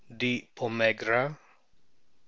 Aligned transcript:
pomeegra, 0.55 1.37
D. 1.37 1.37